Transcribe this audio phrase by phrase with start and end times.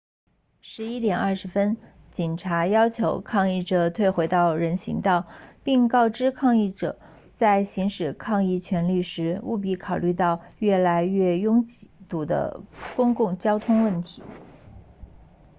[0.63, 1.77] 11点20分
[2.09, 5.27] 警察要求抗议者退回到人行道
[5.63, 6.97] 并告知抗议者
[7.33, 11.63] 在行使抗议权利时务必考虑到越来越拥
[12.09, 12.61] 堵的
[12.95, 14.23] 公共交通问题